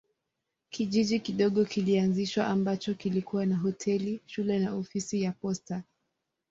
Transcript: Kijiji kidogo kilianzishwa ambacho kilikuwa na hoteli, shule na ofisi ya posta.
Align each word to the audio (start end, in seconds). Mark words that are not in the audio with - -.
Kijiji 0.69 1.19
kidogo 1.19 1.65
kilianzishwa 1.65 2.47
ambacho 2.47 2.93
kilikuwa 2.93 3.45
na 3.45 3.57
hoteli, 3.57 4.21
shule 4.25 4.59
na 4.59 4.73
ofisi 4.75 5.21
ya 5.21 5.31
posta. 5.31 5.83